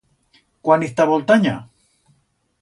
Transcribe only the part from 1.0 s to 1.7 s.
Boltanya?